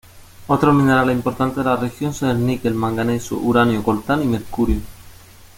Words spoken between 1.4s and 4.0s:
de la región son el níquel, manganeso, uranio,